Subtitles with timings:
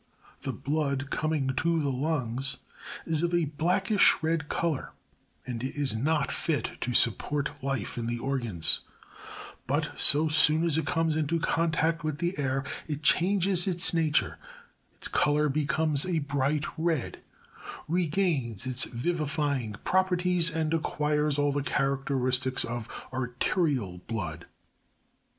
[0.41, 0.41] 21.
[0.55, 2.57] The blood coming to the lungs
[3.05, 4.93] is of a blackish red color,
[5.45, 8.79] and is not fit to support life in the organs;
[9.67, 14.39] but so soon as it conies jn contact with the air it changes its nature;
[14.95, 17.21] its color becomes o* a bright red,
[17.87, 24.47] regains its vivifying properties and acquires all the characteristics of arterial blood.